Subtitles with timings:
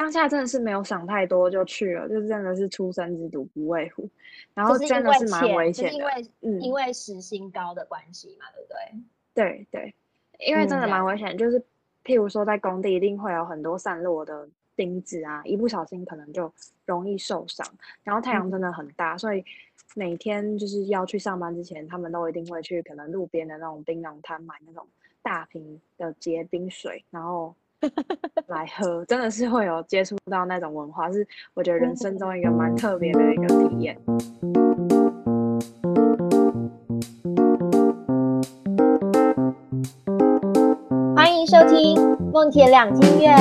[0.00, 4.08] 当下真的是没有想太多就去了，就是真的是初生之犊不畏虎，
[4.54, 9.04] 然后真的是蛮危险的，因为嗯，因为时薪高的关系嘛，对不对？
[9.34, 9.94] 对对，
[10.38, 11.60] 因为真的蛮危险，就是
[12.02, 16.50] 譬如说在工地一定会有很多散落的钉子啊，一不小心可能就
[16.86, 17.66] 容易受伤。
[18.02, 19.44] 然后太阳真的很大，所以
[19.94, 24.88] 每天就是要去上班之前，他们都一定会去可能路边的那种槟榔摊买那种
[25.20, 27.54] 大瓶的结冰水，然后。
[28.48, 33.96] 来喝，真的是会有接触到那种文化，是我觉得人生中一个蛮特别的一个体验。
[41.16, 41.96] 欢迎收听
[42.32, 43.36] 梦田两厅院。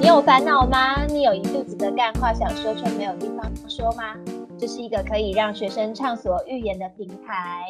[0.00, 1.04] 你有烦恼吗？
[1.06, 4.16] 你有一肚子的干话想说却没有地方说吗？
[4.58, 7.64] 这是一个可以让学生畅所欲言的平台。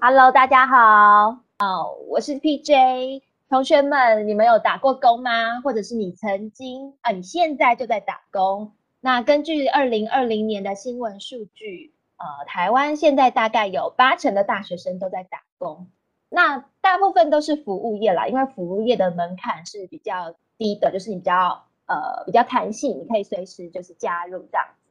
[0.00, 3.22] Hello，大家好，哦，我是 PJ。
[3.48, 5.62] 同学们，你们有打过工吗？
[5.62, 8.72] 或者是你曾经啊，你现在就在打工？
[9.00, 15.88] 那根据二零二零年的新闻数据，呃，台湾现在大概有八成的大学生都在打工。
[16.28, 24.87] 那大部分都是服务业啦，因为服务业的门槛是比较低的，就是你比较呃比较弹性，你可以随时就是加入这样子。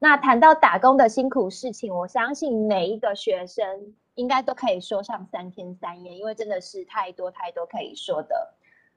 [0.00, 3.94] 那谈到打工的辛苦事情，我相信每一个学生。
[4.16, 8.52] 应该都可以说上三天三夜，因为真的是太多太多可以说的。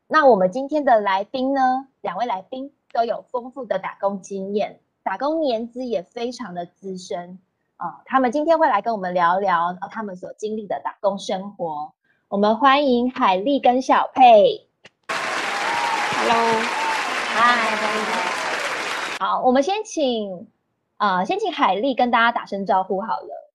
[0.08, 7.40] 那我们今天的来宾呢，两位来宾都有丰富的打工经验，打工年资也非常的资深
[7.78, 8.02] 啊。
[8.06, 11.94] 他们今天会来跟我们聊聊他们所经历的打工生活。
[12.28, 14.68] 我们欢迎海丽跟小佩。
[15.08, 16.62] Hello，
[17.36, 17.78] 嗨，
[19.20, 20.48] 好，我们先请
[21.04, 23.52] 啊，先请海丽跟大家打声招呼好了。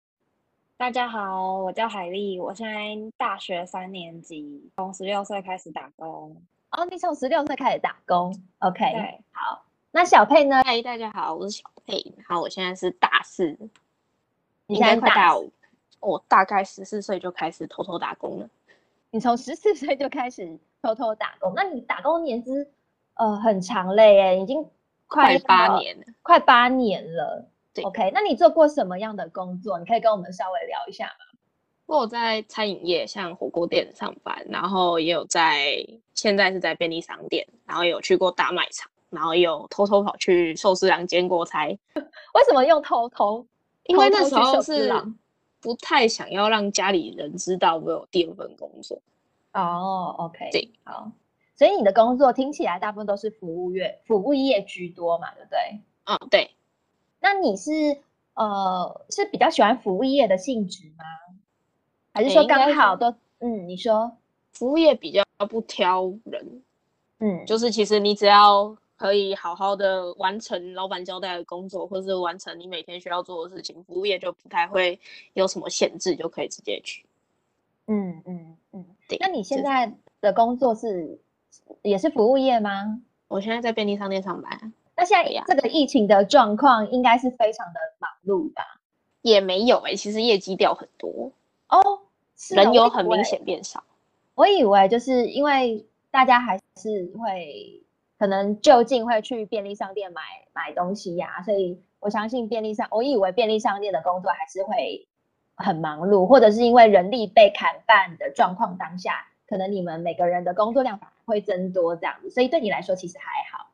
[0.76, 6.36] 大家好，我叫海丽，我现在大学三年级，从十六岁开始打工。
[6.72, 9.64] 哦，你从十六岁开始打工？OK，对，好。
[9.92, 10.62] 那小佩呢？
[10.62, 12.14] 嗨，大家好，我是小佩。
[12.28, 13.56] 好，我现在是大四，
[14.66, 15.50] 应该快大五。
[16.00, 18.50] 我大概十四岁就开始偷偷打工了。
[19.10, 22.70] 你从十四岁就开始偷偷打工，那你打工年资
[23.14, 24.68] 呃很长嘞，哎，已经
[25.08, 27.44] 快八年了，快八年了。
[27.82, 29.78] OK，那你做过什么样的工作？
[29.78, 31.38] 你可以跟我们稍微聊一下吗？
[31.86, 41.66] 我在餐饮业，像火锅店上班，然后也有在现在是在便利商店，然后有去过大卖场，然后有偷偷跑去寿司郎兼过差。
[41.94, 43.46] 为什么用偷偷？
[43.84, 44.92] 因为那时候是
[45.60, 49.00] 不太想要让家里人知道我有第二份工作。
[49.54, 51.10] 哦，OK，对，好。
[51.58, 55.58] 所以你的工作听起来大部分都是服务业，服务业居多嘛，对不对？
[56.04, 56.52] 嗯，对。
[57.20, 57.72] 那你是
[58.34, 61.04] 呃是比较喜欢服务业的性质吗？
[62.14, 63.10] 还是说刚好都
[63.40, 63.68] 嗯？
[63.68, 64.16] 你说
[64.52, 66.62] 服务业比较不挑人，
[67.18, 74.98] 嗯，就是其实你只要可以好好的完成老板交代的工作，或是完成你每天需要做的事情，服务业就不太会
[75.34, 77.04] 有什么限制，就可以直接去。
[77.86, 79.18] 嗯嗯嗯，对。
[79.18, 81.18] 那你现在的工作是
[81.82, 83.00] 也是服务业吗？
[83.28, 84.72] 我现在在便利商店上班。
[84.96, 88.62] 那现在这个疫情的状况应该是非常的忙碌吧？
[89.22, 91.30] 也没有哎，其实业绩掉很多
[91.68, 92.00] 哦，
[92.50, 93.82] 人有很明显变少。
[94.34, 97.82] 我以为就是因为大家还是会
[98.18, 105.06] 可能就近会去便利商店买买东西呀，所以我相信便利商，我以为便利商店的工作还是会
[105.56, 113.66] 很忙碌，或者是因为人力被砍半的状况当下，可能你们每个人的工作量反而会增多这样子，所以对你来说其实还好。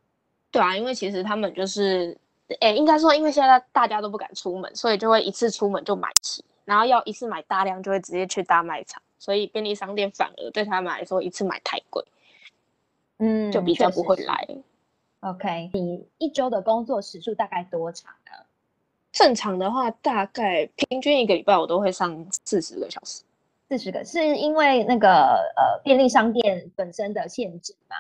[0.51, 2.17] 对啊，因为其实他们就是，
[2.61, 12.05] 哎，应该说，因为现在大家都不敢出门，所以就会一次出门就买齐，然后要一次买大量，就会直接去大卖场，所以便利商店反而对他们来说一次买太贵，
[13.19, 14.47] 嗯，就比较不会来。
[15.21, 18.45] OK，你一周的工作时数大概多长呢？
[19.11, 23.23] 正常的话，大概平均一个礼拜我都会上四十个小时。
[23.77, 27.97] 四十个是因为那个呃便利商店本身的限制吗？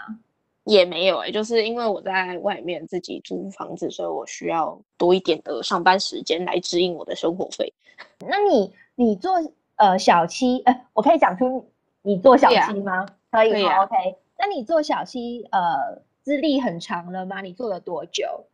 [0.63, 7.73] 也没有哎，就是因为我在外面自己租房子，所以我需要多一点的上班时间来支应我的生活费。
[8.21, 9.33] 那你你做
[9.75, 11.69] 呃小七，呃，我可以讲出
[12.03, 13.05] 你做小七吗？
[13.33, 14.17] 可以吗？OK。
[14.39, 17.41] 那你做小七，呃，资历很长了吗？
[17.41, 18.45] 你做了多久？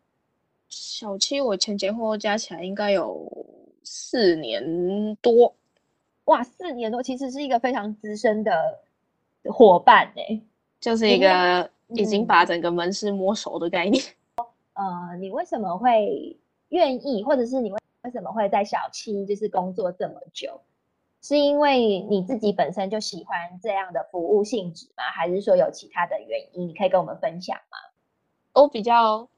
[0.71, 3.31] 小七我前前后后加起来应该有
[3.85, 5.55] 四年多。
[6.31, 8.79] 哇，四年多，其实是一个非常资深的
[9.45, 10.41] 伙伴哎，
[10.81, 11.71] 就是一个。
[11.93, 14.01] 已经把整个门市摸熟的概念。
[14.75, 16.39] 呃，你为什么会
[16.69, 20.61] 愿意，或者是你为为什么会在小七就是工作这么久？
[21.21, 25.03] 是因为你自己本身就喜欢这样的服务性质吗？
[25.13, 26.69] 还是说有其他的原因？
[26.69, 27.77] 你可以跟我们分享吗？
[28.53, 29.29] 我比较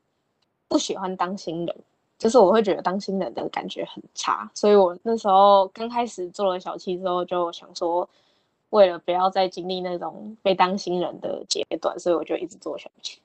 [0.68, 1.76] 不喜欢当新人，
[2.22, 8.08] 就是我会觉得当新人的感觉很差，所以我那时候刚开始做了小七之后，就想说，
[8.70, 13.18] 为了不要再经历那种被当新人的阶段，所以我就一直做小七。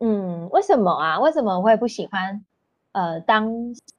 [0.00, 1.18] 嗯，为什么啊？
[1.18, 2.44] 为什么会不喜欢
[2.92, 3.50] 呃当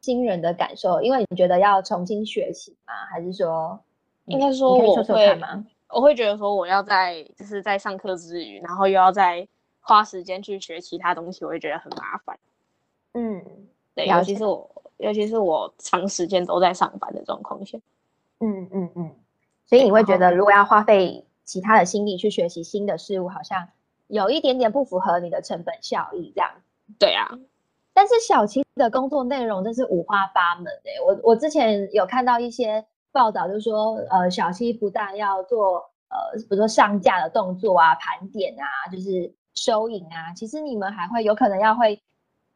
[0.02, 1.02] 新人的感受？
[1.02, 2.94] 因为你觉得要重新学习吗？
[3.12, 3.80] 还是说，
[4.26, 5.42] 应该说我会
[5.90, 9.48] 我会觉得说我要在就是在上课之余，然后又要再
[9.80, 12.38] 花时间去学其他东西，我会觉得很麻烦。
[13.14, 13.44] 嗯，
[13.96, 17.78] 对，尤其是我，尤其是我长时间都在上班的状况下。
[18.40, 19.12] 嗯嗯嗯，
[19.66, 23.68] 所以你会觉得如果要花费其他的心力去学习新的事物，好像。
[24.08, 26.52] 有一点点不符合你的成本效益，这样。
[27.00, 27.28] 对啊，
[27.92, 31.02] 但是小七的工作内容真是五花八门诶。
[31.04, 35.78] 我我之前有看到一些报道，就说呃，小七不但要做
[36.10, 42.00] 呃，比如说上架的动作啊、盘点啊，就是收银啊，其实你们还会有可能要会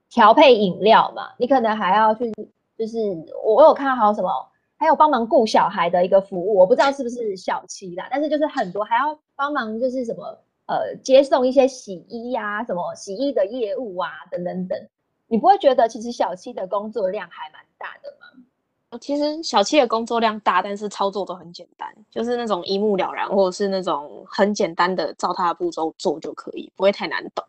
[0.09, 2.31] 调配饮料嘛，你可能还要去，
[2.77, 2.97] 就是
[3.43, 4.29] 我有看到还有什么，
[4.77, 10.37] 还有帮忙顾小孩的一个服务，我不知道是不是小七啦，但是就是很多还要帮忙，就是什么。
[10.71, 14.79] 呃，接送一些洗衣呀，什么洗衣的业务啊，等等等，
[15.27, 18.97] 你不会觉得其实小七的工作量还蛮大的吗？
[19.01, 27.43] 其实小七的工作量大，但是操作都很简单，就是那种一目了然，或者是那种很简单的照他的步骤做就可以，不会太难懂。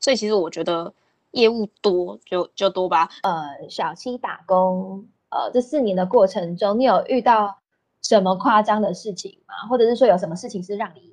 [0.00, 0.90] 所以其实我觉得
[1.32, 3.08] 业务多就就多吧。
[3.22, 7.58] 呃，小七打工，呃，这四年的过程中，你有遇到
[8.00, 9.54] 什么夸张的事情吗？
[9.68, 11.12] 或者是说有什么事情是让你？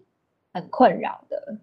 [0.52, 1.58] 很困扰的。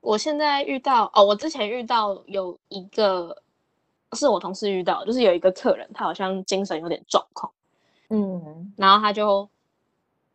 [0.00, 3.34] 我现在遇到哦，我之前遇到有一个
[4.12, 7.50] 是我同事遇到，就是有一个客人，他好像精神有点状况，
[8.10, 9.48] 嗯，然后他就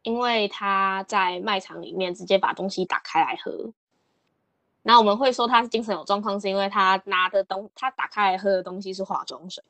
[0.01, 3.71] 因为他在卖场里面直接把东西打开来喝，
[4.83, 9.63] 然后我们会说他精神有状况，是因为他拿的东他打开来喝的东西是化妆水，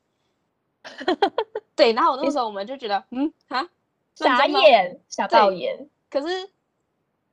[1.74, 3.66] 对，然后那时候我们就觉得嗯啊，
[4.14, 6.50] 傻眼，傻爆眼，可是。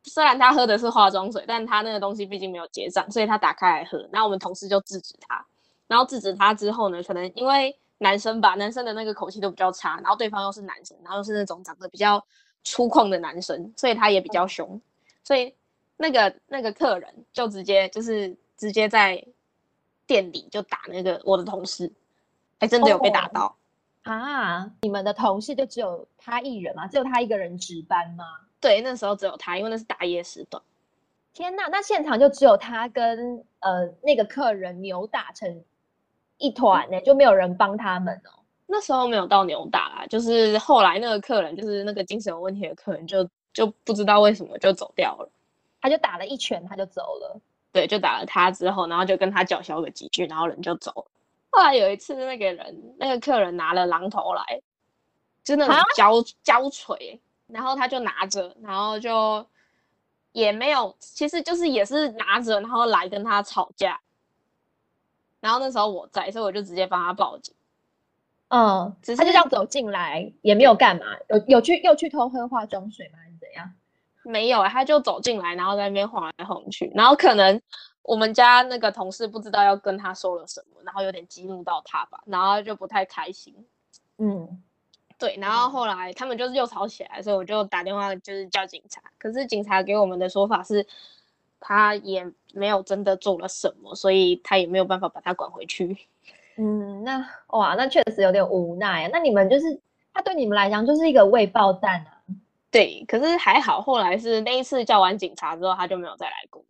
[0.03, 3.99] 虽然他喝的是化妆水，但他那个东西毕竟没有结账，所以他打开来喝。
[4.11, 5.45] 然后我们同事就制止他，
[5.85, 12.25] 然后制止他之后呢，可能因为男生吧，男生的那个口气都比较差，然后对方又是男生，然后又是那种长得比较
[12.63, 14.81] 粗犷的男生，所以他也比较凶，
[15.23, 15.53] 所以
[16.01, 19.23] 那个那个客人就直接就是直接在
[20.07, 21.91] 店里就打那个我的同事，
[22.59, 23.55] 还真的有被打到
[24.01, 24.69] 啊！
[24.81, 26.87] 你们的同事就只有他一人吗？
[26.87, 28.25] 只有他一个人值班吗？
[28.59, 30.61] 对，那时候只有他，因为那是大夜时段。
[31.33, 35.63] 天呐，那现场就只有他跟呃那个客人扭打成
[36.37, 38.41] 一团呢，就没有人帮他们哦。
[38.65, 45.29] 那时候没有到扭打啦，就是后来那个客人，就是那个精神有问题的客人，就就不知道为什么就走掉了。
[45.81, 47.41] 他就打了一拳，他就走了。
[47.71, 51.05] 对，就打了他之后，然后就跟他叫嚣了几句，然后人就走了。
[51.49, 54.61] 后来有一次，那个人那个客人拿了榔头来，
[55.43, 57.19] 就那种胶胶锤。
[57.47, 59.45] 然后他就拿着，然后就
[60.31, 63.99] 也没有，其实就是也是拿着，然后来跟他吵架。
[65.41, 67.53] 然后那时候我在，所以我就直接帮他报警。
[68.47, 73.19] 嗯，只是他就这样走进来，也没有干嘛，有有去又去偷喝化妆水吗？
[74.23, 76.91] 没有，他就走进来，然后在那边晃来晃去。
[76.95, 77.61] 然后可能
[78.03, 83.55] 我们家那个同事不知道要跟他说了什么，然后有点激怒到他吧，然后就不太开心。
[84.17, 84.61] 嗯。
[85.17, 88.99] 对，然后后来他们就是又吵起来，所以我就打电话就是叫警察。
[89.19, 90.83] 可是警察给我们的说法是，
[91.59, 95.95] 他也没有真的做了什么，所以他也没有办法把他管回去。
[96.55, 99.09] 嗯，那哇，那确实有点无奈啊。
[99.13, 99.79] 那你们就是
[100.11, 102.17] 他对你们来讲就是一个未爆弹啊。
[102.71, 106.63] 对，可是还好，后来是那一次叫完警察之后，他就没有再来过。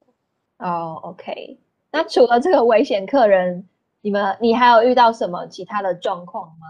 [0.58, 1.60] 哦，OK。
[1.92, 3.68] 那除了这个危险客人，
[4.02, 6.68] 你们你还有遇到什么其他的状况吗？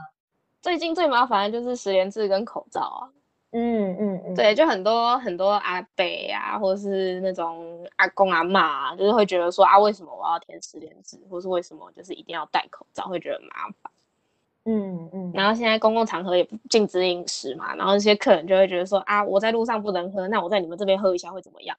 [0.62, 3.10] 最近最麻烦的就是十连制跟口罩啊，
[3.52, 13.92] 嗯嗯嗯，对，就很多很多阿伯啊，或是那种阿公阿妈，就是会觉得说啊，为什么我要填十连制，或是为什么就是一定要戴口罩，会觉得麻烦。
[14.66, 21.76] 嗯嗯，然后现在公共场合也不禁止饮食嘛，然后那些客人就会觉得说啊，我在路上不能喝，那我在你们这边喝一下会怎么样？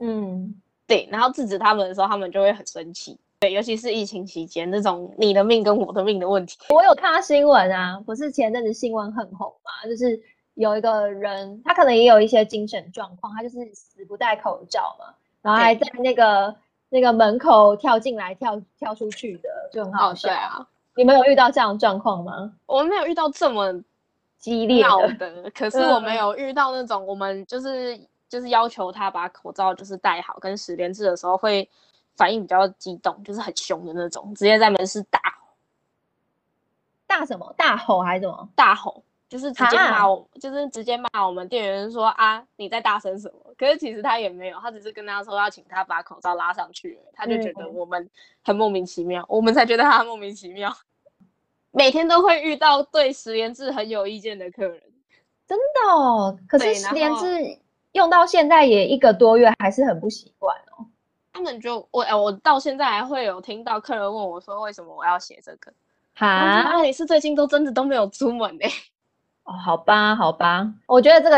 [0.00, 0.54] 嗯，
[0.86, 3.18] 对，然后制止他们的时候，他们就会很生气。
[3.40, 10.20] 对，尤其是疫情期间那种你的命跟我的命的问题，我有看到新闻啊，不是前阵子新闻很红嘛，就是
[10.54, 15.06] 有一个人，他可能也有一些精神状况，他就是死不戴口罩嘛，
[15.40, 16.54] 然后还在那个
[16.90, 20.66] 那个门口跳进来跳跳出去的，就很好笑啊。
[20.96, 22.52] 你们有遇到这样的状况吗？
[22.66, 23.72] 我们没有遇到这么
[24.38, 24.84] 激烈
[25.18, 31.68] 的，可是我没有遇到那种我们就是就是要求他把口罩就是戴好，跟十连制的时候会。
[32.16, 35.48] 反应比较激动，就是很凶的那种，直接在门市大吼，
[37.06, 37.54] 大什么？
[37.56, 38.46] 大吼还是什么？
[38.54, 43.54] 大吼，就是直接骂我，就是直接骂我们店员说啊，你在大声什么？
[43.56, 48.10] 可是其实他也没有，他只是跟他说要请他把口罩拉上去，他就觉得我们
[48.42, 50.76] 很莫名其妙，我们才觉得他莫名其妙。
[51.70, 54.82] 每天都会遇到对十连制很有意见的客人，
[55.46, 56.36] 真的哦。
[56.48, 57.56] 可是十连制
[57.92, 60.84] 用到现在也一个多月，还是很不习惯哦。
[61.32, 65.72] 他们就我哎，我到现在还会有听到客人问我说，为什么我要写这个？
[66.14, 68.68] 哈，你是最近都真的都没有出门哎。
[69.50, 71.36] 哦，好吧，好吧，我觉得这个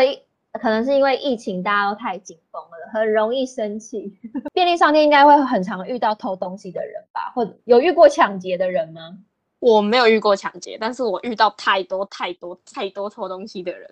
[0.61, 4.15] 可能是因为疫情，大家都太紧绷了，很容易生气。
[4.53, 7.33] 便利商店应该会很常遇到偷东西的人吧？
[7.35, 9.19] 或者有遇过抢劫的人吗？
[9.61, 13.89] 我没有遇过抢劫，但是我遇到太多太多太多偷东西的人。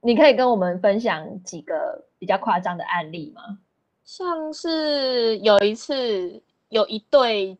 [0.00, 3.58] 你可以跟我们分享几个比较夸张的案例吗？
[4.04, 7.58] 像是有一次有一对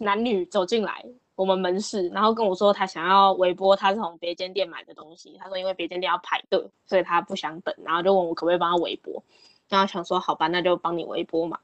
[0.00, 1.04] 男女走进来
[1.42, 5.36] 我们门市，然后跟我说他想要微波，他是从别间店买的东西。
[5.40, 9.20] 他说因为别间店要排队，所以他不想等，然后就问我可不可以帮他微波。
[9.68, 11.58] 然后想说好吧，那就帮你微波嘛。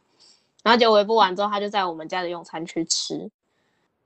[0.64, 3.30] 然后就微波完之后，他就在我们家的用餐区吃。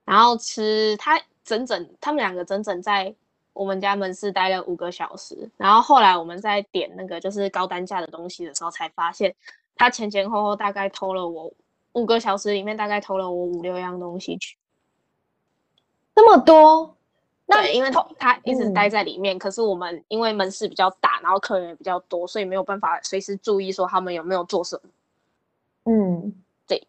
[0.05, 3.11] 然后吃他整整，他们两个整整在
[3.53, 5.49] 我们家门市待了五个小时。
[5.57, 9.33] 然后后来我们在点那个就是高单价的东西的时候，才发现
[9.75, 11.51] 他前前后后大概偷了我
[11.93, 14.57] 五个小时里面大概偷了我五六样东西去，
[16.15, 16.95] 那么多。
[17.45, 25.91] 那因为他一直待在里面，可是我们因为门市比较大，然后客人也比较多，所以没有办法随时注意说他们有没有做什么。
[25.91, 26.33] 嗯。
[26.65, 26.87] 对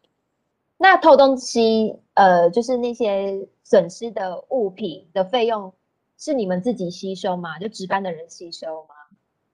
[0.77, 5.73] 那偷东西，呃，就是那些损失的物品的费用，
[6.17, 7.59] 是你们自己吸收吗？
[7.59, 8.95] 就值班的人吸收吗？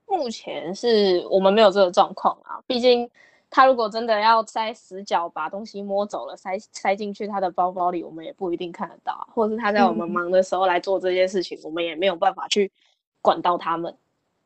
[0.05, 2.61] 目前是我们没有这个状况啊。
[2.67, 3.09] 毕竟
[3.51, 9.27] 他如果真的要塞死角把东西摸走了，塞塞进去他的包包里，我们也不一定看得到。
[9.33, 12.71] 或者是他在我们忙的时候来做这件事情，我们也没有办法去
[13.21, 13.95] 管到他们。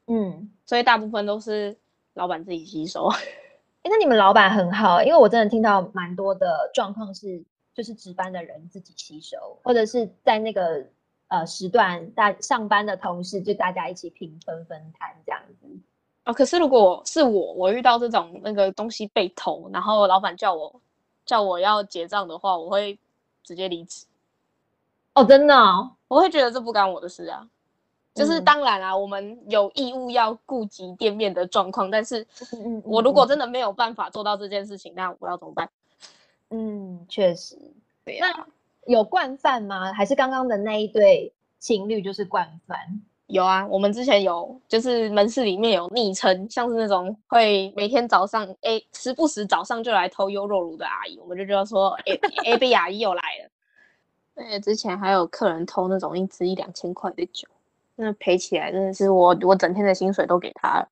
[0.07, 1.77] 嗯，所以大部分都是
[2.15, 3.07] 老板自己吸收。
[3.87, 7.43] 那你们老板很好，因为我真的听到蛮多的状况是，
[7.75, 10.83] 就是值班的人自己吸收，或者是在那个
[11.27, 15.67] 呃时段大上班的同事就大家一起平分分摊这样子。
[16.25, 20.81] 哦，可是如果是我，我遇到这种那个东西被偷，然后老板叫我
[21.25, 22.97] 叫我要结账的话，我会
[23.43, 24.05] 直接离职。
[25.13, 25.55] 哦，真的，
[26.07, 27.47] 我会觉得这不干我的事啊。
[28.15, 32.25] 就是当然啊，我们有义务要顾及店面的状况，但是
[32.83, 35.69] 我如果真的没有办法做到这件事情，那我要怎么办？
[36.49, 37.57] 嗯，确实。
[38.03, 38.47] 对那
[38.87, 39.91] 有惯犯吗？
[39.93, 42.79] 还是刚刚的那一对情侣就是惯犯？
[43.27, 53.49] 有啊，我们之前有，就是门市里面有昵称，像是那种会每天早上哎时不时早上就来偷优酪乳的阿姨，我们就叫说哎 A B 阿姨又来了。
[54.35, 57.47] 对，之前还有客人偷那种一支一两千块的酒。
[57.95, 60.87] 那赔起来真的是我，我整天的薪水都给他了。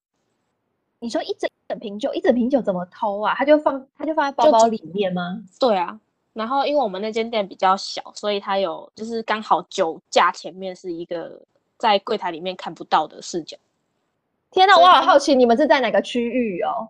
[1.00, 3.36] 你说一整整瓶酒，一整瓶酒怎么偷啊？
[3.36, 5.44] 他就放，他就放在包包里面吗？
[5.60, 6.00] 对啊。
[6.32, 11.40] 然后因为我们那间店比较小，所以他有就是刚好酒架前面是一个
[11.84, 13.58] 在柜台里面看不到的视角。
[14.52, 16.88] 天哪，我好好奇你们是在哪个区域哦？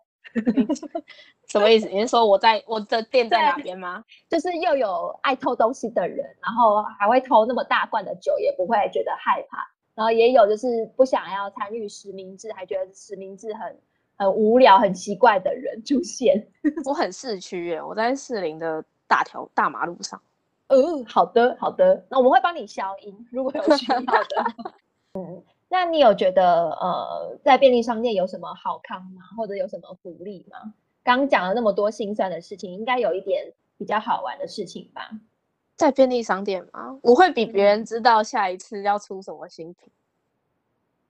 [1.48, 1.90] 什么意思？
[1.90, 4.06] 你是说我在我的店在哪边吗？
[4.30, 9.58] 就是又有爱偷东西的人，然后还会偷那么大罐的酒，也不会觉得害怕。
[9.96, 13.76] 然后也有就是不想要参与实名制，还觉得实名制很
[14.16, 16.48] 很无聊、很奇怪的人出现。
[16.86, 20.22] 我很市区耶，我在士林的大条大马路上。
[20.74, 24.46] 哦，好的好的，那我们会帮你消音，如果有需要的。
[25.14, 29.22] 嗯，那你有觉得呃，在便利商店有什么好康吗？
[29.38, 30.74] 或者有什么福利吗？
[31.04, 35.12] 刚讲了那么多心酸的事情，应该有一点比较好玩的事情吧？
[35.76, 36.98] 在便利商店吗？
[37.02, 39.92] 我会比别人知道下一次要出什么新品，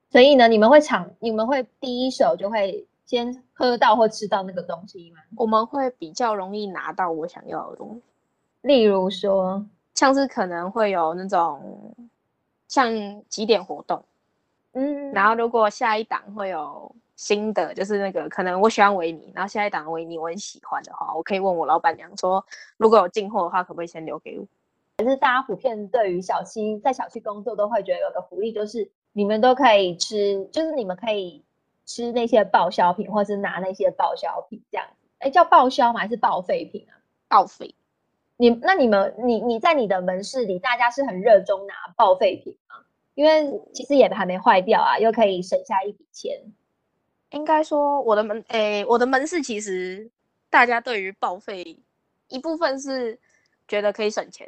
[0.09, 5.19] 所以呢，你们会抢，你们会第一手就会先喝到或吃到那个东西吗？
[5.37, 8.01] 我们会比较容易拿到我想要的东西，
[8.63, 11.95] 例如说，像是可能会有那种
[12.67, 12.91] 像
[13.29, 14.03] 几点活动，
[14.71, 22.43] 嗯，然后如果下一档会有新的，就是那个可能我喜欢维尼，然后下一档维尼我很喜欢的话，我可以问我老板娘说，
[22.77, 24.45] 如果有进货的话，可不可以先留给我？
[24.97, 31.43] 可是大家普遍对于小七在小区工作都会觉得有个福利，就是你们都可以吃，就是你们可以
[31.85, 35.07] 吃那些报销品，或是拿那些报销品这样子。
[35.19, 35.99] 哎，叫报销吗？
[35.99, 36.95] 还是报废品啊？
[37.27, 37.75] 报废。
[38.43, 42.75] 你那你们你你在你的门市里，大家是很热衷拿报废品吗？
[43.13, 46.37] 因为其实也还没坏掉啊，又可以省下一笔钱。
[47.29, 50.11] 应该说我的门，诶，我的门市其实
[50.49, 51.79] 大家对于报废
[52.27, 53.17] 一部分是
[53.65, 54.45] 觉得可以省钱，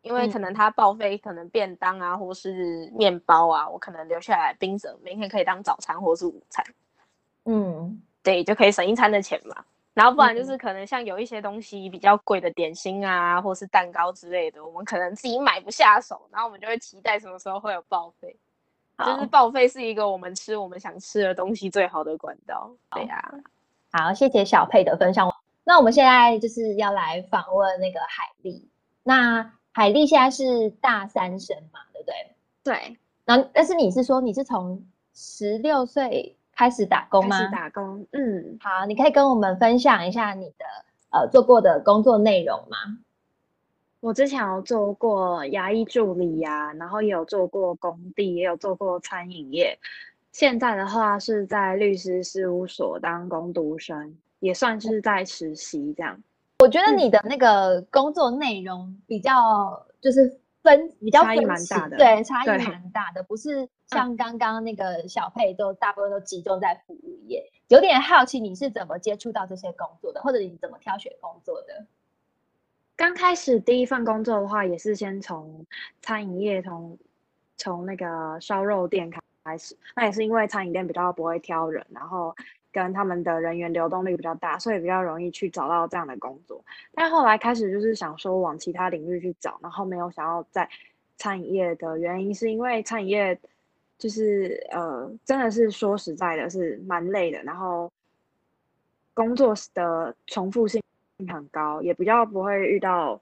[0.00, 6.64] 因为可能他报废，可能便当啊，或是面包啊，我可能留下来冰着，明天可以当早餐或是午餐。
[7.44, 9.54] 嗯，对，就可以省一餐的钱嘛。
[9.98, 18.36] 然后不然就是可能像有一些东西比较贵的点心啊，或是蛋糕之类的，我们可能自己买不下手，然后我们就会期待什么时候会有报废。
[19.04, 22.70] 就是报废是一个我们吃我们想吃的东西最好的管道。
[22.92, 23.34] 对呀，
[23.90, 25.28] 好，谢谢小佩的分享。
[25.64, 28.68] 那我们现在就是要来访问那个海丽。
[29.02, 32.14] 那海丽现在是大三生嘛，对不对？
[32.62, 32.96] 对。
[33.24, 34.80] 那但是你是说你是从
[35.12, 37.38] 十六岁开始打工吗？
[37.38, 38.04] 开始打工。
[38.10, 40.64] 嗯，好，你可以跟我们分享一下你的
[41.10, 42.76] 呃做过的工作内容吗？
[44.00, 49.78] 我之前有做过牙医助理呀，然后也有做过工地，也有做过餐饮业。
[50.32, 56.20] 现在的话是在律师事务所当工读生，也算是在实习这样。
[56.58, 59.32] 我觉得你的那个工作内容比较
[60.00, 60.36] 就是
[60.68, 67.50] 分比较差异蛮大的，对，差异蛮大的，不是像刚刚那个小佩都大部分都集中在服务业。
[67.68, 71.86] 有点好奇你是怎么接触到这些工作的，或者你怎么挑选工作的？
[72.96, 75.64] 刚开始第一份工作的话，也是先从
[76.00, 76.98] 餐饮业，从
[77.56, 79.10] 从那个烧肉店
[79.44, 79.76] 开始。
[79.94, 82.34] 那也是因为餐饮店比较不会挑人，然后
[82.72, 86.64] 跟他们的人员流动率比较大，所以比较容易去找到这样的工作。
[86.94, 90.68] 但后来开始就是想说往其他领域去找，然后没有想要在
[91.16, 93.38] 餐饮业的原因，是因为餐饮业
[93.98, 97.90] 就是呃，真的是说实在的，是蛮累的，然后
[99.14, 100.82] 工作的重复性。
[101.26, 103.20] 很高，也比较不会遇到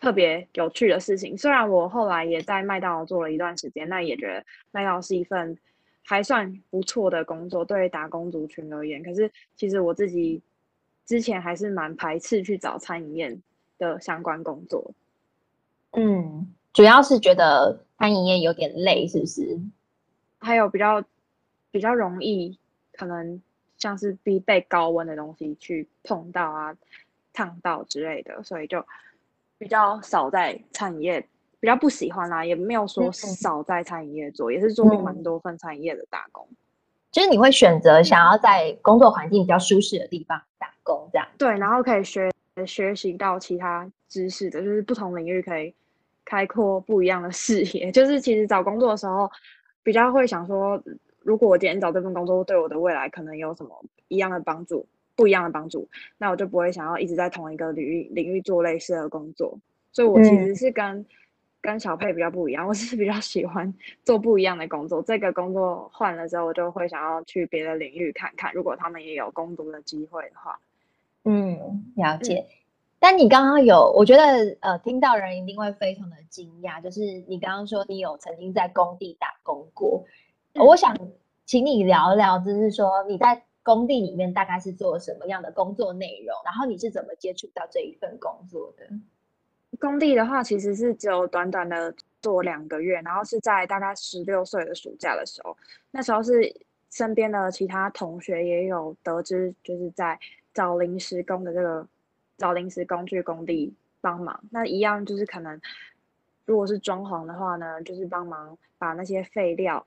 [0.00, 1.36] 特别有趣的事情。
[1.36, 5.54] 虽然我后来也在麦当劳做了一段时间，那也觉得麦当劳是一份
[6.04, 9.02] 还算不错的工作，对打工族群而言。
[9.02, 10.40] 可是其实我自己
[11.04, 13.38] 之前还是蛮排斥去找餐饮业
[13.78, 14.92] 的相关工作。
[15.92, 19.58] 嗯，主要是觉得餐饮业有点累，是不是？
[20.38, 21.04] 还有比较
[21.70, 22.58] 比较容易
[22.92, 23.40] 可能。
[23.78, 26.76] 像是必备高温的东西去碰到啊，
[27.32, 28.86] 烫到之类的，所以就
[29.58, 31.28] 比较少在餐饮业，
[31.62, 36.44] 比较不喜欢啦，也没有说少在餐饮业做，也是做过蛮多份餐饮业的打工。
[37.12, 42.28] 就是你会选择想要在工作环境比较舒适的地方打工，这样对，然后可以学
[42.66, 45.72] 学习到其他知识的，就是不同领域可以
[46.24, 47.92] 开阔不一样的视野。
[47.92, 49.30] 就是其实找工作的时候，
[49.84, 50.82] 比较会想说。
[51.24, 53.70] 如果我今天找这份工作对我的未来可能有什么
[54.08, 59.56] 一样的帮助，不一样的帮助，那我就不会想要一直在同一个领域领域做类似的工作。
[59.92, 61.06] 所以，我其实是跟
[61.62, 63.72] 跟小佩比较不一样，我是比较喜欢
[64.04, 65.00] 做不一样的工作。
[65.00, 70.58] 这个工作换了之后，我就会想要去别的领域看看，如果他们也有攻读的机会的话。
[71.24, 72.44] 嗯，了解。
[72.98, 80.04] 但你刚刚有，我觉得呃，听到人一定会非常的惊讶，就是你刚刚说你有曾经在工地打工过。
[80.54, 80.96] 我想
[81.44, 88.86] 请你聊聊，就是说你在工地里面大概是做什么样的工作内容，然后你是怎么接触到这一份工作的？
[89.78, 95.56] 工地的话，其实是只有短短的做两个月，然后是在大概十六岁的暑假的时候，
[95.90, 96.54] 那时候是
[96.90, 100.18] 身边的其他同学也有得知，就是在
[100.54, 101.86] 找临时工的这个
[102.36, 105.60] 找临时工具工地帮忙，那一样就是可能
[106.44, 109.84] 如果是装潢的话呢，就是帮忙把那些废料。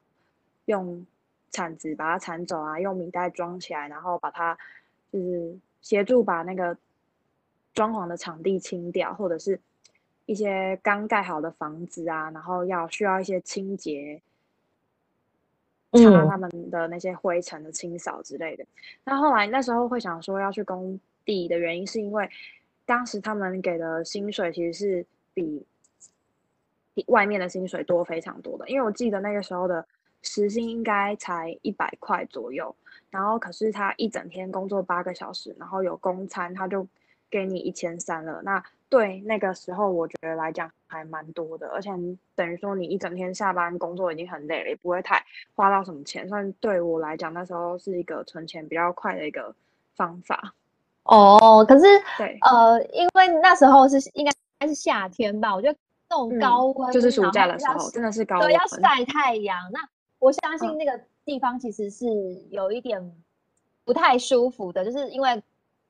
[0.65, 1.06] 用
[1.52, 4.58] 铲子把它铲走啊，用米袋装起来，然后把它
[5.12, 6.76] 就是协助把那个
[7.71, 9.62] 装潢的场地清掉，或者是
[10.26, 14.22] 一些刚盖好的房子啊，然后要需要一些清洁，
[15.94, 18.66] 擦他们的那些灰尘的清扫之类的。
[19.04, 22.30] 那后来那时候会想说要去工地的原因，是因为
[22.86, 25.66] 当时他们给的薪水其实是比
[26.94, 29.86] 比外面的薪水多非常多的，因为我记得那个时候的。
[30.28, 32.76] 时薪应该才一百块左右，
[33.12, 36.88] 然后可是他一整天工作八个小时，然后有公餐，他就
[37.30, 38.42] 给你一千三了。
[38.44, 41.89] 那对那个时候我觉得来讲还蛮多的，而且
[42.36, 45.24] 等于说你一整天下班工作已经很累了，也不会太
[45.56, 49.54] 花到什么钱，算对我来讲那时候是一个存钱比较快的一个
[49.95, 50.54] 方法。
[51.04, 51.86] 哦，可是
[52.17, 55.78] 对，呃，因为那时候是应该应该是夏天吧，我觉得
[56.10, 59.80] 那种高温就是暑假的时候，真的是高温，要晒太阳那。
[60.17, 62.08] 我相信那个地方其实是
[62.50, 63.13] 有一点
[63.84, 65.43] 不太舒服的，就是因为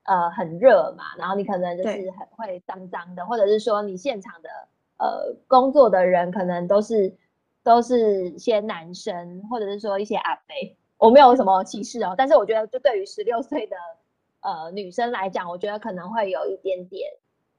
[0.06, 4.48] 呃很热嘛，然后你可能就是很会脏脏的，或者是说你现场的
[4.98, 7.12] 呃工作的人可能都是
[7.62, 10.54] 都是些男生，或者是说一些阿伯，
[10.98, 13.76] 我没有什么歧视哦，但是我觉得就对于十六岁的
[14.40, 17.10] 呃女生来讲，我觉得可能会有一点点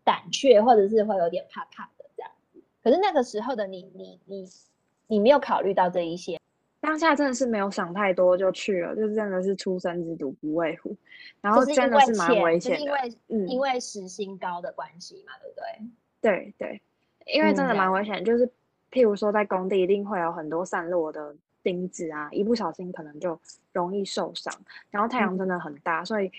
[0.03, 2.61] 胆怯，或者是会有点怕怕的这样子。
[2.81, 4.49] 可是那个时候的你，你你
[5.07, 6.39] 你没有考虑到这一些，
[6.79, 10.95] 当下真的是没有想太多就去了，就是真的是初生之犊不畏虎，
[11.41, 15.89] 然后真的是蛮危险的，因为嗯，因为时薪高的关系嘛，对不对？
[16.19, 16.81] 对对，
[17.33, 18.47] 因为真的蛮危险，就是
[18.91, 23.39] 譬如说在工地一定会有很多散落的钉子啊，一不小心可能就
[23.73, 24.53] 容易受伤。
[24.89, 26.31] 然后太阳真的很大，所以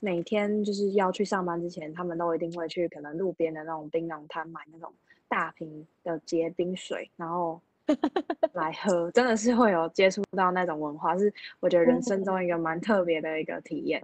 [0.00, 4.92] 每天就是要去上班之前，他们都一定会去可能路边的那种槟榔摊买那种
[5.26, 7.60] 大瓶的结冰水，然后
[8.54, 9.10] 来喝。
[9.12, 14.02] 真的是会有接触到那种文化，是我觉得人生中一个蛮特别的一个体验。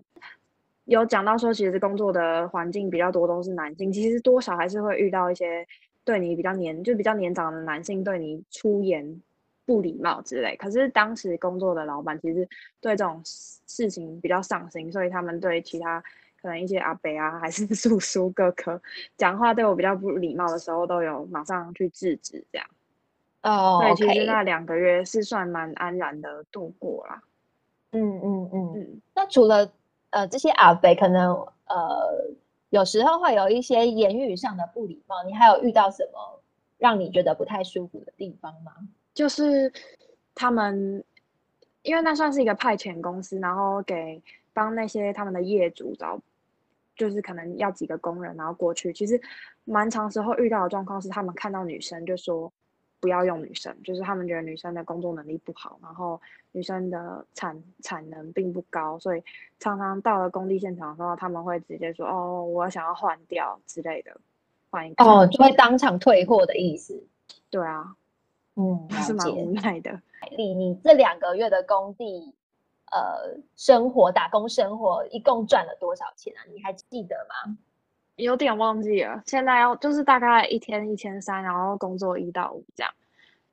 [0.84, 5.66] 有讲到说，其实工作的环境比较多都是男性，其实多少还是会遇到一些
[6.04, 9.22] 对你比较年就比较年长的男性对你出言
[9.64, 10.56] 不礼貌之类。
[10.56, 12.46] 可是当时工作的老板其实
[12.80, 16.02] 对这种事情比较上心，所以他们对其他
[16.42, 18.82] 可能一些阿伯啊还是 叔叔哥哥
[19.16, 22.66] 讲话对我比较不礼貌的时候，都有马上去制止这样。
[23.42, 27.22] 哦，所以其实那两个月是算蛮安然的度过啦。
[27.92, 29.70] 嗯嗯嗯嗯，那除了。
[30.12, 31.32] 呃，这些阿北可能
[31.68, 32.30] 呃，
[32.68, 35.24] 有时候会有一些言语上的不礼貌。
[35.24, 36.38] 你还有遇到什么
[36.76, 38.74] 让你觉得不太舒服的地方吗？
[39.14, 39.72] 就是
[40.34, 41.02] 他们，
[41.80, 46.20] 因为那算是一个派遣公司，然后给帮那些他们的业主找，
[46.94, 48.92] 就是可能要几个工人，然后过去。
[48.92, 49.18] 其实
[49.64, 52.52] 蛮长时候遇到的状况是，他们看到女生就说。
[53.02, 56.18] 不要用女生，就是他们觉得女生的工作能力不好，然后
[56.52, 59.22] 女生的产产能并不高，所以
[59.58, 64.16] 常常到了工地现场的时候，他们会直接说：“哦，我想要换掉之类的，
[64.70, 67.02] 换一个。”哦，就会当场退货的意思。
[67.50, 67.96] 对啊，
[68.54, 70.00] 嗯， 是蛮无奈的。
[70.38, 72.32] 你你这两个月的工地，
[72.92, 76.46] 呃，生活打工生活一共赚了多少钱啊？
[76.54, 77.58] 你还记得吗？
[78.16, 82.92] 有点忘记了，现在要就是大概一天一千三，然后工作一到五这样，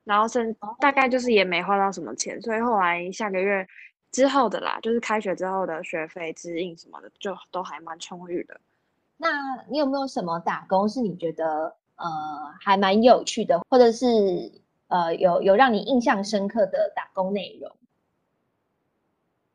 [0.04, 3.66] 然后剩大概就是也没花到什么钱，所以后来下个月
[4.12, 8.60] 之后的啦，就是开学之后的学费、指引什么的，就都还蛮充裕的。
[9.16, 12.06] 那你有没有什么打工是你觉得呃
[12.60, 14.06] 还蛮有趣的，或者是
[14.88, 17.70] 呃有有让你印象深刻的打工内容？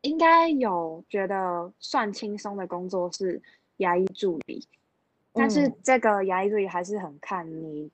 [0.01, 3.41] 应该有觉得算轻松的工作是
[3.77, 4.67] 牙医助理。
[5.35, 7.91] 但是这个牙医助理还是很看你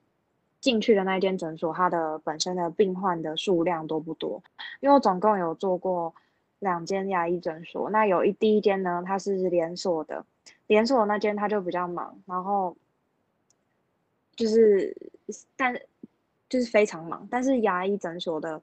[0.60, 4.41] 进去的那间诊所，它的本身的病患的数量多不多。
[4.80, 6.13] 因为我总共有做过
[6.60, 10.23] 两间牙医诊所，那有一第一间呢，它是连锁的，
[10.67, 12.77] 连锁那间它就比较忙，然后
[14.36, 14.95] 就是
[15.58, 15.75] 但
[16.47, 17.27] 就是非常忙。
[17.32, 18.62] 但是牙医诊所的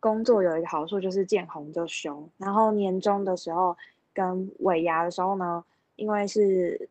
[0.00, 2.28] 工作有一个好处，就是见红就休。
[2.36, 3.76] 然后年终的时候
[4.12, 6.88] 跟尾牙的时候呢，因为是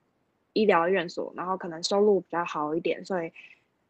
[0.58, 3.32] 医疗院所，然后可能收入比较好一点，所以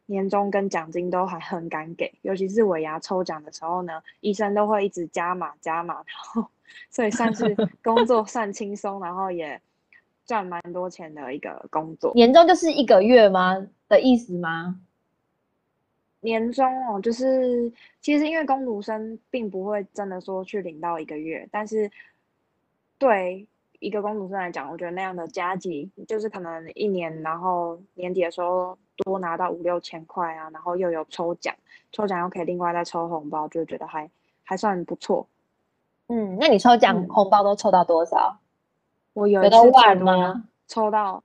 [0.05, 6.45] 年终跟奖金都还很敢给，尤其是尾牙抽奖的时候呢，医生都会一直加码加码，然后
[6.89, 9.59] 所以算是 工作算轻松，然后也
[10.25, 12.11] 赚蛮多钱的一个工作。
[12.13, 13.55] 年终就是一个月吗
[13.87, 14.79] 的意思吗？
[16.19, 21.89] 年终哦，就是其实因为工读生并不会真的说去领到一个月，但是
[22.97, 23.47] 对。
[23.79, 31.53] 一个工读生来讲，我觉得那样的加急，就是可能一年，然后年底的时候多拿到五六千块啊，然后又有抽奖，
[31.91, 34.09] 抽奖又可以另外再抽红包，就觉得还
[34.43, 35.27] 还算不错。
[36.07, 38.39] 嗯，那你抽奖红包都抽到多少？
[39.13, 40.43] 我有一次万吗？
[40.67, 41.23] 抽到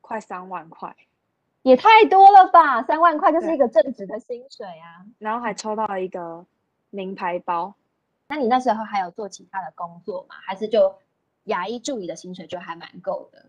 [0.00, 0.96] 快三万块，
[1.62, 2.82] 也太多了吧！
[2.82, 5.06] 三万块就是一个正职的薪水啊。
[5.18, 6.44] 然后还抽到一个
[6.90, 7.72] 名牌包。
[8.26, 10.34] 那你那时候还有做其他的工作吗？
[10.44, 10.92] 还是就？
[11.44, 13.44] 牙医助理的薪水就还蛮够的。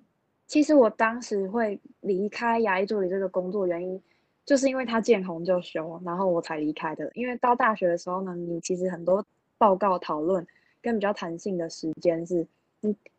[0.46, 4.00] 其实我当时会离开牙医助理这个工作原因，
[4.46, 7.10] 就是因为他见红就休，然后我才离开的。
[7.16, 9.26] 因为到大学的时候呢，你其实很多
[9.58, 10.46] 报告讨论
[10.82, 12.46] 跟比较弹性的时间是，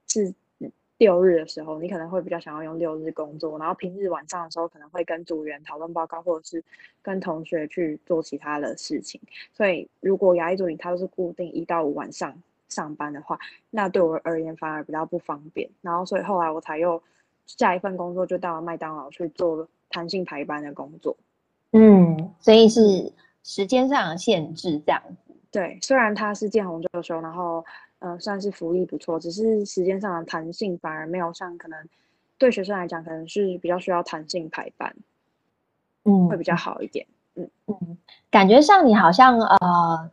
[0.07, 0.33] 是
[0.99, 6.63] 六日的时候，你可能会比较想要用六日工作，然后平日晚上的时候可能会跟组员讨论报告，或者是
[7.03, 9.21] 跟同学去做其他的事情。
[9.53, 12.41] 所以如果牙医助理他都是固定一到五晚上。
[12.75, 13.39] 上班的话，
[13.71, 15.71] 那对我而言反而比较不方便。
[15.81, 17.01] 然后，所以后来我才又
[17.47, 21.17] 下一份工作，就到了麦当劳去做弹性排班的工作。
[21.71, 25.35] 嗯，所以是时间上的限制这样子。
[25.51, 27.65] 对，虽然他是见红就休，然后
[28.01, 31.79] 呃算是福利不错，只是时间上的弹性反而没有像可能
[32.37, 34.95] 对学生来讲，可能是比较需要弹性排班，
[36.05, 37.07] 嗯，会比较好一点。
[37.37, 37.99] 嗯嗯，
[38.31, 40.11] 感觉上你好像呃。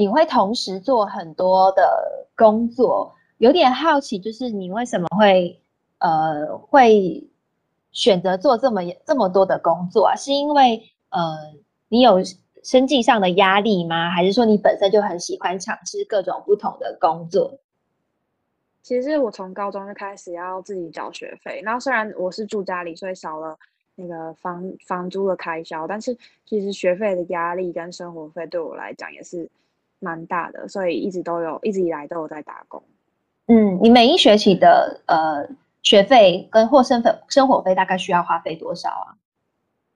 [0.00, 5.60] 你会同时做很多的工作，有点好奇，就是你为什么会
[5.98, 7.22] 呃会
[7.92, 10.16] 选择做这么这么多的工作啊？
[10.16, 11.20] 是因为呃
[11.90, 12.16] 你有
[12.62, 14.10] 生计上的压力吗？
[14.10, 17.58] 还是说你本身就很喜欢尝试各种不同的工作？
[18.80, 23.54] 其实我从高中就开始要自己交学费，然后虽然我是住家里，所以少了
[23.96, 29.46] 那个房房租的开销，但是其实学费的压力跟生活费对我来讲也是
[30.00, 32.82] 蛮大的，所以一直都有，一直以来都有在打工。
[33.46, 35.48] 嗯，你每一学期的呃
[35.82, 39.14] 学费跟或生费生活费大概需要花费多少啊？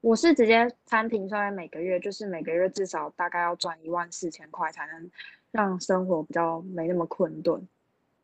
[0.00, 5.10] 我是直接摊平算在每个月，就是每个月至少大概要赚一万四千块，才能
[5.50, 7.66] 让生活比较没那么困顿。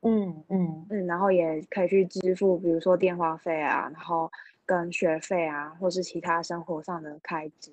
[0.02, 4.30] 嗯嗯嗯，然后也可以去支付，比如说电话费啊，然后
[4.66, 7.72] 跟学费啊，或是其他生活上的开支。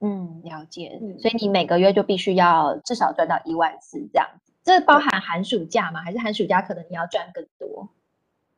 [0.00, 1.00] 嗯，了解。
[1.18, 4.52] 所以你每个月就必须要至少赚到一万四这样子。
[4.62, 6.02] 这包含寒暑假吗？
[6.02, 7.88] 还是寒暑假可能你要赚更多？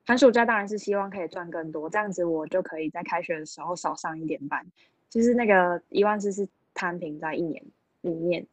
[0.07, 4.67] 寒暑假当然是希望可以赚更多，这样子我就可以在开学的时候少上一点班。
[5.09, 7.63] 其实那个一万四是摊平在一年
[8.01, 8.47] 里面。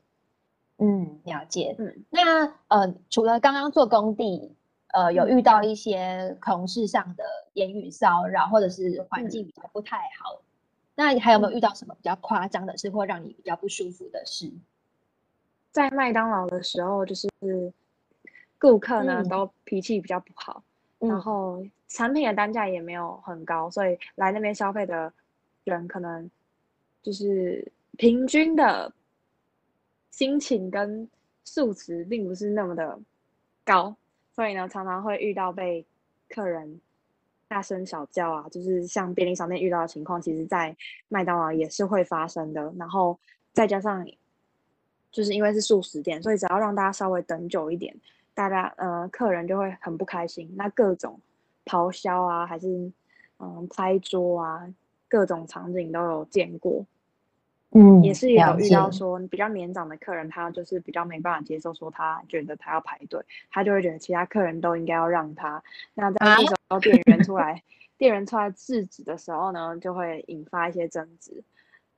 [0.77, 1.75] 嗯，了解。
[1.79, 4.55] 嗯，那呃，除了刚刚做工地，
[4.93, 7.23] 呃，有遇到一些同事上的
[7.53, 10.39] 言语骚扰，或者是环境比较不太好，
[10.97, 14.51] 那还有没有遇到什么比较夸张的事，或让你比较不舒服的事？
[15.71, 17.29] 在麦当劳的时候，就是
[18.59, 20.63] 顾客呢都脾气比较不好，
[20.99, 25.13] 然后产品的单价也没有很高，所以来那边消费的
[25.63, 26.29] 人可能
[27.01, 28.91] 就是平均的。
[30.09, 31.07] 心情跟
[31.43, 32.99] 素质并不是那么的
[33.63, 33.95] 高，
[34.33, 35.85] 所以呢，常常会遇到被
[36.27, 36.81] 客人
[37.47, 40.75] 大声小叫啊，就是像便利商店遇到的情况，其实在
[41.07, 42.73] 麦当劳也是会发生的。
[42.77, 43.17] 然后
[43.53, 44.05] 再加上，
[45.11, 47.95] 就是因为是素食店，所以只要让大家稍微等久一点，
[48.33, 51.19] 大家呃客人就会很不开心，那各种
[51.65, 52.91] 咆哮啊，还是
[53.39, 54.73] 嗯拍桌啊，
[55.07, 56.85] 各种场景都有见过。
[57.71, 65.61] 嗯，也是有遇到说比较年长的客人，他就是比较没办法接受，说他觉得他要排队，他就会觉得其他客人都应该要让他。
[65.93, 67.61] 那在这时候店员出来，
[67.97, 71.43] 店员出来制止的时候呢，就会引发一些争执。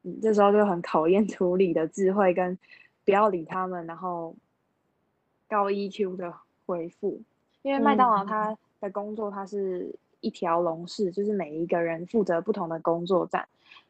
[0.03, 2.57] 嗯，这时候就很考验处理的智慧跟
[3.05, 4.35] 不要理他们，然后
[5.47, 6.33] 高 EQ 的
[6.65, 7.21] 回复。
[7.61, 13.47] 因为麦当劳他的工作，它是一条龙式，就是每一个人负责不同的工作站。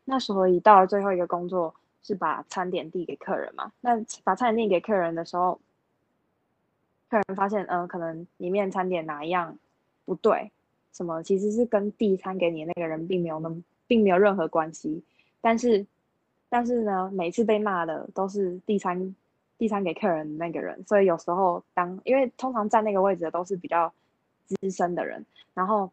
[0.09, 3.71] 那所以到了最后一个工作是把餐点递给客人嘛？
[3.79, 3.91] 那
[4.23, 5.59] 把餐点递给客人的时候，
[7.07, 9.55] 客人发现，嗯，可能里面餐点哪一样
[10.05, 10.51] 不对，
[10.93, 14.99] 什么其实是跟递餐给你那个人并没有那么，并没有任何关系。
[15.41, 15.85] 但是，
[16.49, 19.15] 但是呢，每次被骂的都是递餐
[19.59, 20.83] 递餐给客人的那个人。
[20.87, 23.93] 所以有时候当因为通常站那个位置的都是比较
[24.47, 25.91] 资深的人，然后。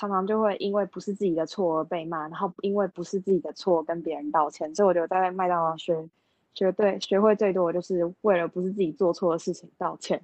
[0.00, 6.08] 常常就会因为不是自己的错而被骂，然后因为不是自己的错跟别人道歉，所以我觉得在麦当劳学
[6.54, 10.22] 学对学会最多的就是为了不是自己做错的事情道歉。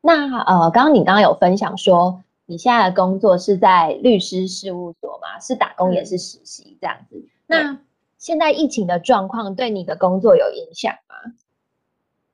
[0.00, 5.38] 那呃，刚刚你刚刚有分享说你现在的工作是在律师事务所嘛？
[5.38, 7.22] 是打工也是实习这样子。
[7.46, 7.78] 那
[8.16, 11.34] 现在疫情的状况对你的工作有影响吗？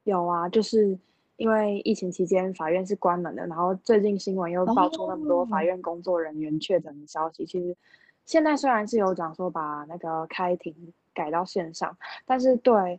[0.05, 0.97] 有啊，就是。
[1.37, 7.45] 因为疫情期间法院是关门的，然后最近新闻又爆出那么多法院工作人员确诊的消息。
[7.45, 7.77] 其实
[8.25, 10.75] 现在虽然是有讲说把那个开庭
[11.13, 12.99] 改到线上，但是对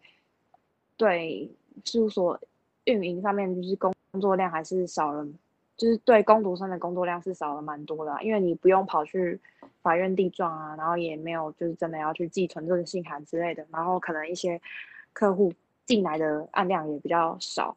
[0.95, 1.50] 对
[1.84, 2.39] 事务所
[2.84, 5.26] 运营上面就是工作量还是少了，
[5.76, 8.15] 就是对工读生的工作量是少了蛮多的。
[8.21, 9.39] 因为你不用跑去
[9.82, 14.62] 法院递状啊，然后也没有就是真的要去寄存证信函之类的，然后可能一些
[15.12, 15.52] 客户
[15.86, 17.76] 进来的案量也比较少。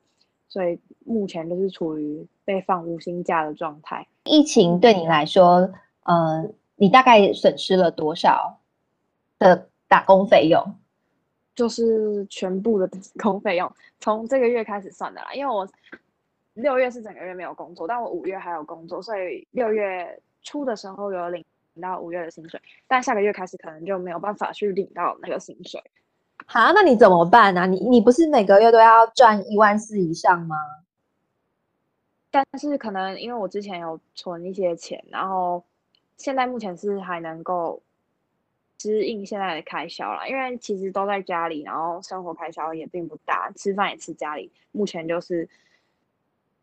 [0.50, 4.06] 所以目前都是处于被放无薪假的状态。
[4.24, 8.58] 疫情对你来说，呃，你大概损失了多少
[9.38, 10.74] 的打工费用？
[11.54, 15.32] 就是全部的打工费用，从这个月开始算的啦。
[15.34, 15.66] 因为我
[16.54, 21.44] 六月是整个月没有工作，但我五月还有工作，所以六月初的时候有领
[21.80, 25.80] 到五月的薪水，但下个月开始可能就没有办法去领到那个薪水。
[26.46, 27.66] 好，那你怎么办呢？
[27.66, 30.56] 你你不是每个月都要赚一万四以上吗？
[32.30, 35.64] 但是可能因为我之前有存一些钱，然后
[36.16, 37.80] 现在目前是还能够
[38.78, 40.28] 支应现在的开销了。
[40.28, 44.50] 因为其实都在家里，然后生活开销也并不大，吃饭也吃家里。
[44.72, 45.48] 目前就是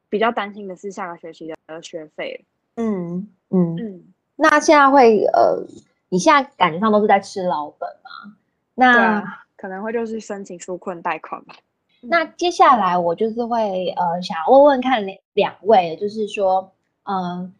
[0.09, 2.45] 比较担心的是下个学期的学费。
[2.75, 4.13] 嗯嗯嗯。
[4.35, 5.65] 那现在会呃，
[6.09, 8.35] 你现在感觉上都是在吃老本吗？
[8.75, 9.46] 那。
[9.57, 11.55] 可能会就是申请纾困贷款吧。
[11.99, 16.71] 那接下来我就是会呃想要问问看两两位，就是说，
[17.03, 17.53] 嗯，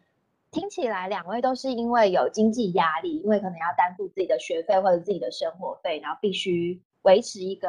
[0.52, 7.68] 听起来两位都是因为有经济压力，因为可能要担负自己的学费或者自己的生活费，然后必须维持一个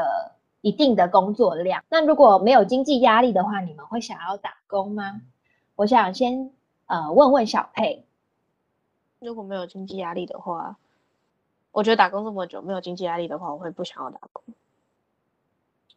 [0.61, 1.83] 一定的工作量。
[1.89, 5.21] 那如果没有经济压力的话，你们会想要打工吗？
[5.75, 6.51] 我想先
[6.85, 8.05] 呃问问小佩，
[9.19, 10.77] 如果没有经济压力的话，
[11.71, 14.43] 我觉得打工这么久没有经济压力的话，我会不想要打工。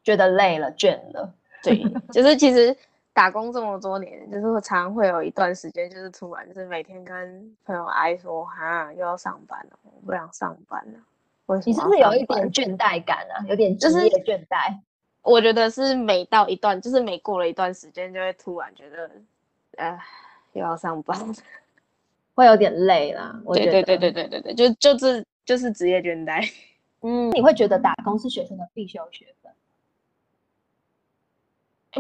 [0.04, 1.32] 觉得累了，倦了。
[1.62, 1.82] 对，
[2.12, 2.76] 就是其实
[3.12, 10.98] 打工这么多年，就是会常会有一段时间，就是突然就是每天跟朋友哀说，哈，又要上班了，我不想上班了。
[11.66, 13.44] 你是不是有一点倦怠感啊？
[13.46, 14.76] 有点职业倦怠。
[15.20, 19.11] 我觉得是每到一段，就是每过了一段时间，就会突然觉得，
[19.76, 20.00] 呃，
[20.52, 21.16] 又要上班，
[22.35, 23.40] 会有点累啦。
[23.52, 26.50] 对对对对对对对，就就是就是职业倦怠。
[27.00, 29.52] 嗯，你会觉得打工是学生的必修学分？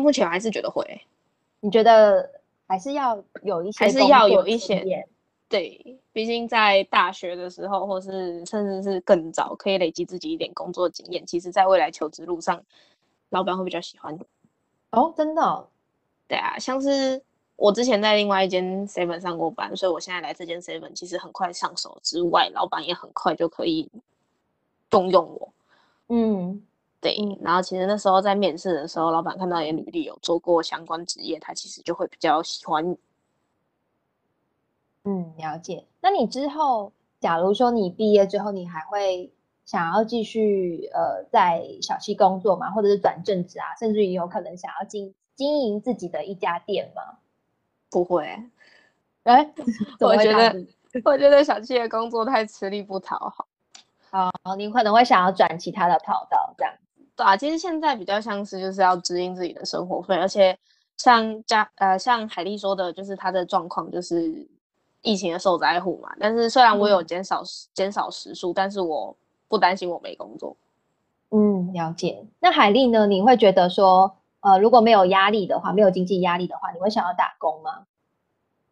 [0.02, 1.02] 目前还是觉得会，
[1.60, 5.06] 你觉得还是要有一些，还是要有一些，
[5.48, 11.26] 对，毕竟在大学的时候，或是甚至是更早，可以累积自己一点工作经验。
[11.26, 12.64] 其实，在未来求职路上，
[13.28, 14.18] 老板会比较喜欢
[14.92, 15.68] 哦，真的，
[16.26, 17.22] 对啊，像是
[17.62, 23.88] 我之前在另外一间 seven 上过班，所以我现在来这间 seven，其实很快上手之外，老板也很快就可以
[24.90, 25.52] 动用我，
[26.08, 26.60] 嗯。
[27.00, 32.96] 对，然后其实那时候在面试的时候，老板看到你履历有做过相关职业，他其实就会比较喜欢你。
[35.02, 35.84] 嗯，了解。
[36.00, 39.32] 那你之后，假如说你毕业之后，你还会
[39.64, 42.70] 想要继续呃在小七工作吗？
[42.70, 43.66] 或者是转正职啊？
[43.80, 47.18] 甚至于有可能想要经经营自己的一家店吗？
[47.92, 48.26] 不会。
[49.24, 49.52] 哎，
[50.00, 50.66] 我觉得
[51.04, 53.46] 我觉得小七的工作太吃力不讨好。
[54.10, 56.74] 好，你可能会想要转其他的跑道这样。
[57.14, 60.58] 对啊，其实现在比较像是就是要支应自己的生活费，而且
[60.96, 64.46] 像家呃像海丽说的，就是他的状况就是
[65.02, 66.10] 疫情的受灾户嘛。
[66.18, 67.42] 但是虽然我有减少
[67.74, 69.14] 减少时数，但是我
[69.48, 70.56] 不担心我没工作。
[71.30, 72.26] 嗯，了解。
[72.40, 73.06] 那海丽呢？
[73.06, 77.86] 你会觉得说，呃，如果没有压力的话，没有经济压力的话，你会想要打工吗？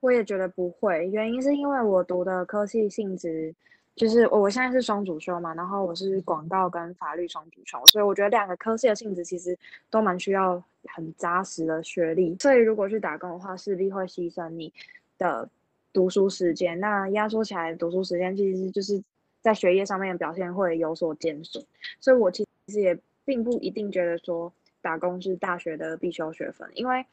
[0.01, 3.55] 我也觉得不会，原因是因为我读的科系性质。
[3.97, 9.55] 就是我现在是双主修嘛，然后我是广告跟法律双主修，所以我觉得两个科系的性质其实
[9.91, 12.35] 都蛮需要很扎实的学历。
[12.39, 14.73] 所以如果去打工的话，势必会牺牲你
[15.19, 15.47] 的
[15.93, 16.79] 读书时间。
[16.81, 19.03] 那压缩起来读书时间，其实就是
[19.43, 21.63] 在学业上面的表现会有所减损。
[21.99, 24.51] 所以我其实也并不一定觉得说
[24.83, 27.05] 打工是大学的必修学分，因为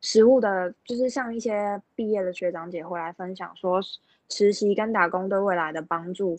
[0.00, 3.80] 实务的，就是像一些毕业的学长姐会来分享说。
[4.30, 6.38] 实习跟打工对未来的帮助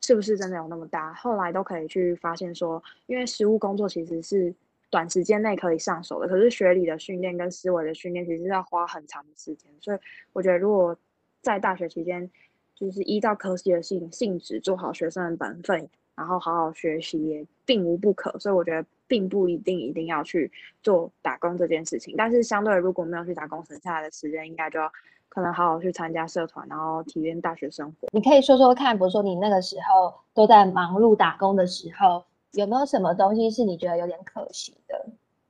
[0.00, 1.12] 是不是真的有那么大？
[1.12, 4.54] 后来都可以去发现说，因为实务工作其实是
[4.88, 9.70] 短时间内可以上手的，可是学理的训练跟思维的训练其实要花很长的时间。
[9.82, 9.98] 所以
[10.32, 10.96] 我觉得，如果
[11.42, 12.30] 在大学期间，
[12.74, 18.36] 就是依照科系的性性质做好学生的本分，然后好好学习，也并无不可。
[18.38, 20.50] 所以我觉得，并不一定一定要去
[20.82, 22.14] 做打工这件事情。
[22.16, 24.90] 但是相对如果没有去打工，省下来的时间应该就要。
[25.28, 28.08] 可能好好去参加社团，然后体验大学生活。
[28.10, 35.04] 你可以说说看，比如说你那个时候都在忙碌打工的时候，有没有什么东西是你觉得有点可惜的？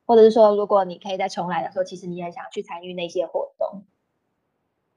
[0.04, 3.84] 或者是说，如果你可以再重来的时候，其实你也想去参与那些活动？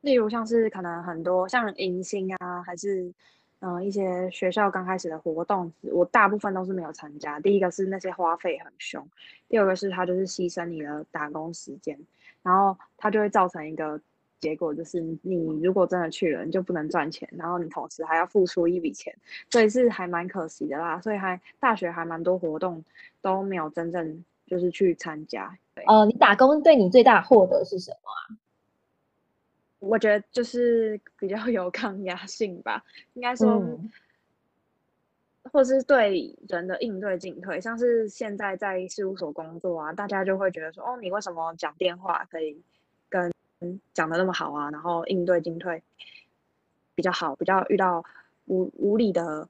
[0.02, 3.14] 例如像是可能很多像迎新啊，还是
[3.60, 7.40] 嗯一些学校刚开始的活动，我大部分都是没有参加。
[7.40, 9.08] 第一个是那些花费很凶，
[9.48, 12.00] 第二个是它就是牺牲你的打工时间，
[12.42, 14.00] 然后它就会造成一个。
[14.42, 19.14] 结果就是，你如果真的去了，你就不能赚钱，然后你同时还要付出一笔钱，
[19.50, 20.98] 所以是还蛮可惜的啦。
[21.02, 22.82] 所以还大学还蛮多活动
[23.22, 25.54] 都没有真正就是去参加。
[25.86, 28.40] 呃，你打工对你最大获得是什么啊？
[29.80, 33.80] 我觉得就是比较 有抗压性吧，应该说，
[35.52, 42.62] 或是对人的应对进退，像是现在在事务所工作啊，大家就会觉得说，哦，你为什么讲电话可以
[43.10, 43.32] 跟。
[43.94, 45.84] 讲的那么好啊，然后应对进退
[46.96, 48.02] 比较好，比较遇到
[48.46, 49.50] 无无理的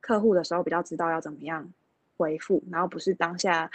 [0.00, 1.72] 客户的时候，比较知道要怎么样
[2.16, 3.70] 回复，然后不是当下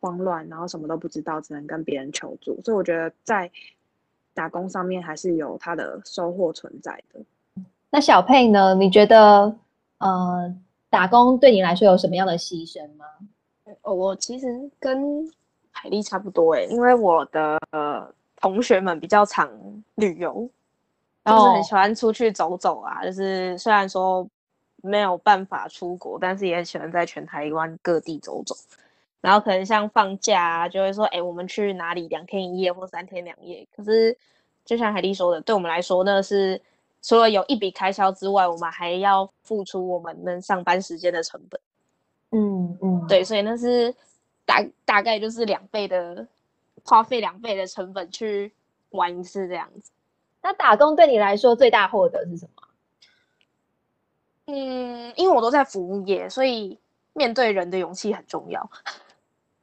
[0.00, 2.58] 慌乱，然后什么都不知道，只能跟别人求助。
[2.62, 3.50] 所以我觉得在
[4.36, 7.20] 打工上面还是有它的收获存在的。
[7.90, 8.72] 那小佩呢？
[8.76, 9.52] 你觉得
[9.98, 10.54] 呃，
[10.88, 13.04] 打工对你来说有什么样的牺牲吗？
[13.82, 14.46] 我其实
[14.78, 15.28] 跟
[15.72, 17.58] 海丽差不多诶，因为我的。
[18.38, 19.50] 同学们比较常
[19.94, 20.48] 旅游，
[21.24, 23.02] 就是很喜欢出去走走啊。
[23.02, 24.28] 就是虽然说
[24.82, 28.54] 没有办法出国，但是也喜欢在全台湾各地走走。
[29.20, 33.66] 然后可能像放假啊，就会说，哎，我们去哪里两天一夜或三天两夜。
[33.74, 34.16] 可是
[34.64, 36.60] 就像海丽说的，对我们来说呢，是
[37.02, 41.60] 除了有一笔开销之外，我们还要付出我们能上班时间的成本。
[42.30, 43.94] 嗯嗯，对，所以那是
[44.44, 46.26] 大大概就是两倍的
[46.84, 48.52] 花费，两倍的成本去
[48.90, 49.90] 玩一次这样子。
[50.42, 52.62] 那打工对你来说最大获得是什么？
[54.46, 56.78] 嗯，因为我都在服务业，所以
[57.14, 58.70] 面对人的勇气很重要。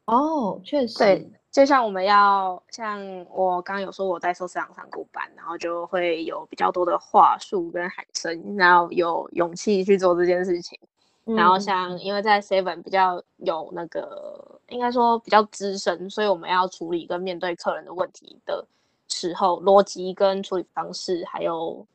[0.05, 2.99] 哦，确实，对，就像我们要像
[3.29, 10.77] 我刚刚有说我在寿司郎上过班，然后就会有比较多的话术跟海声，然后有勇气去做这件事情。
[11.25, 18.67] 然后像因为在 Seven 比较有那个，应该说比较资深，所以我们要处理跟面对客人的问题的
[19.07, 21.87] 时候，逻辑跟处理方式，还有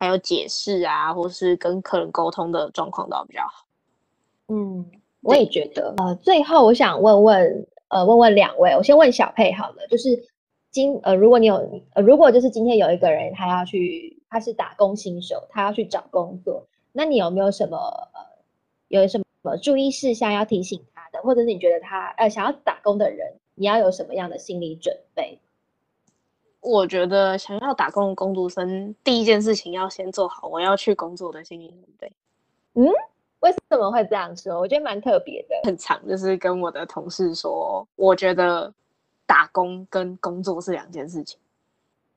[0.00, 3.66] 还有解释啊，或是跟客人沟通的状况都比较好。
[4.48, 4.90] 嗯，
[5.24, 5.94] 我也觉得。
[5.98, 10.24] 呃，最后我想问问，呃，问问两位，我先问小佩好了，就是
[10.70, 11.56] 今呃，如果你有
[11.94, 17.76] 呃，如果就是今天有一个人他要去，他是打工新手，他要去找工作，那你有没有什么
[18.14, 18.20] 呃？
[18.88, 25.40] 有什么注意事项要提醒他的，或者是你觉得他呃想要打工的人，你要有什么样的心理准备？
[26.60, 32.12] 我觉得想要打工的工读生，第一件事情要先做好我要去工作的心理准备。
[32.74, 32.86] 嗯，
[33.44, 34.58] 为什么会这样说？
[34.58, 35.54] 我觉得蛮特别的。
[35.64, 38.72] 很长，就是跟我的同事说，我觉得
[39.26, 41.38] 打工跟工作是两件事情。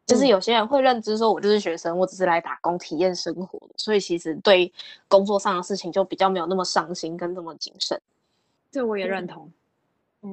[0.05, 4.71] 就是有些人会认知说，我就是学生，我只是来打工体验生活的，所以其实对
[5.09, 7.99] 工作上的事情就比较没有那么上心跟那么谨慎。
[8.71, 9.51] 这我也认同，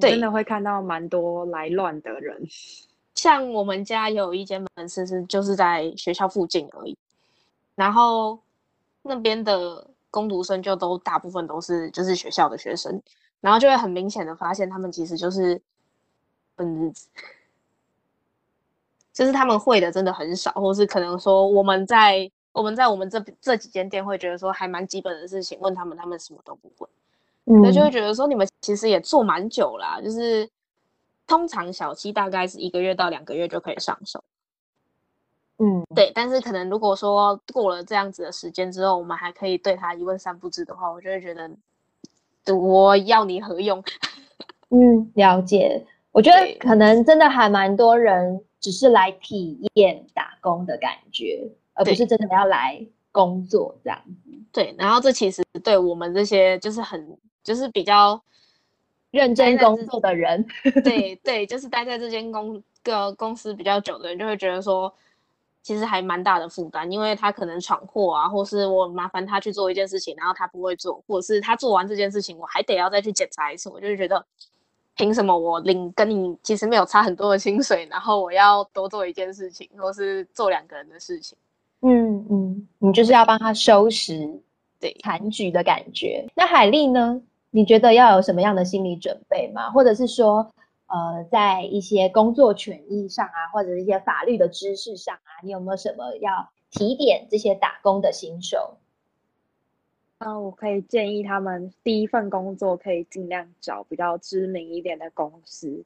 [0.00, 2.40] 真的会看到蛮多来乱的人。
[3.16, 6.96] 像我们家有一间门市是就是在学校附近而已，
[7.74, 8.38] 然后
[9.02, 9.84] 那边的
[10.14, 13.02] 工读生就都大部分都是就是学校的学生，
[13.40, 15.60] 然后就会很明显的发现他们其实就是
[16.56, 17.08] 混日子。
[19.12, 26.88] 就是他们会的真的很少，或是可能说我们在我们在我们这这几间店会觉得说还蛮基本的事情，问他们他们什么都不会，
[27.44, 30.48] 所以就会觉得说你们其实也做蛮久啦，就是
[31.26, 34.22] 通常小七大概是一个月到两个月就可以上手，
[35.58, 41.50] 嗯，对，但是可能如果说过了这样子的时间之后，我们还可以对他一问三不知的话，我就会觉得
[42.54, 43.82] 我要你何用？
[44.70, 48.44] 嗯，了解，我觉得可能真的还蛮多人。
[48.60, 52.82] 只是来体验打工的感觉，而不是真的要来
[53.12, 54.30] 工作这样子。
[54.50, 58.18] 对，然后这其实对我们这些就是很就是比较
[59.10, 60.42] 认真工作的人，
[60.82, 64.90] 对对，就是待在这间公个公司比较久的人，就会觉得说，
[65.64, 74.24] 其实还蛮大的负担，因为他可能闯祸啊，或是我麻烦他去做一件事情，然后他不会做，或者是他做完这件事情，我还得要再去检查一次，我就会觉得。
[74.96, 81.36] 凭什么我领跟你其实没有差很多的薪水，然后我要多做一件事情，或是做两个人的事情？
[81.80, 84.40] 嗯嗯，你就是要帮他收拾
[84.78, 86.24] 对残局的感觉。
[86.36, 87.20] 那海丽呢？
[87.50, 89.68] 你觉得要有什么样的心理准备吗？
[89.72, 90.48] 或者是说，
[90.86, 98.76] 呃，在一些工作权益上啊，或者是一些法律的知识上啊，你有没有什么要提点这些打工的新手？
[100.18, 105.84] 那我可以建议他们第一份工作可以尽量找比较知名一点的公司，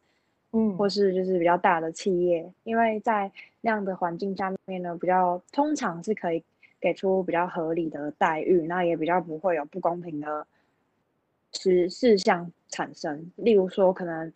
[0.53, 3.31] 嗯，或是就是比较大的企业，因为在
[3.61, 6.45] 那样的环境下面呢，比较通常是可以
[6.81, 10.47] 给出比较合理的待遇，那也比较不会有不公平的
[11.53, 13.33] 事事项产生。
[13.37, 14.33] 例如说，可能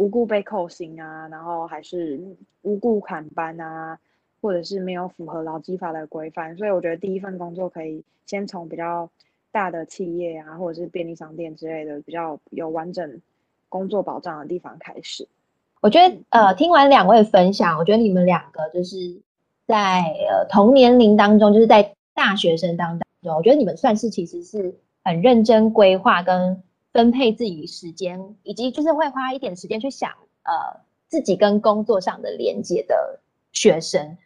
[0.00, 2.18] 无故被扣薪啊，然后还是
[2.62, 3.98] 无故砍班啊，
[4.40, 6.56] 或者是没有符合劳基法的规范。
[6.56, 9.08] 所以我觉得第一份工作可以先从比较。
[9.52, 13.20] 大的企业啊，或者是便利商店之类的比较有完整
[13.68, 15.26] 工作保障的地方开始。
[15.80, 18.96] 我觉得，呃，听完两位分享，我觉得你们两个就是
[19.66, 24.72] 在呃同年龄当中，就是在大学生当中，我觉得你们算是其实是
[25.02, 26.62] 很认真规划跟
[26.92, 30.10] 分配自己时间，以及就是会花一点时间去想
[30.42, 33.20] 呃自己跟工作上的连接的
[33.52, 34.16] 学生。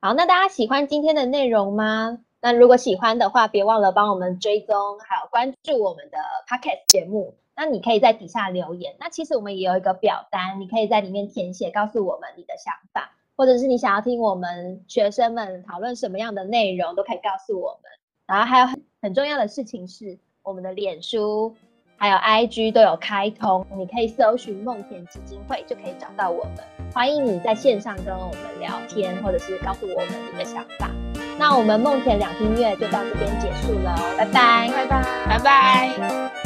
[0.00, 2.18] 好，那大家喜欢今天的内容吗？
[2.40, 7.34] 那如果喜欢的话，别忘了帮我们追踪，还有关注我们的 podcast 节目。
[7.56, 8.96] 那你可以在底下留言。
[8.98, 17.90] 那其实我们也有一个表单，你可以在里面填写，告诉我们你的想法，或者是你想要听我们学生们讨论什么样的内容，都可以告诉我们。
[18.26, 21.54] 然后还有很很重要的事情是，我们的脸书
[21.96, 26.64] 还有 IG 都有开通，你可以搜寻梦田基金会就可以找到我们。
[26.92, 30.90] 欢迎你在线上跟我们聊天，或者是告诉我们你的想法。
[31.38, 36.43] 那我们梦田两厅院就到这边结束了，拜拜，拜拜，拜拜。